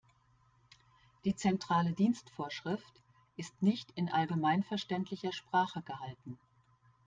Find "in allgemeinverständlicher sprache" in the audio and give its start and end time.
3.91-5.83